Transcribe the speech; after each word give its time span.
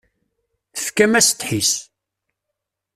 Tefkam-as 0.75 1.29
ddḥis. 1.31 1.71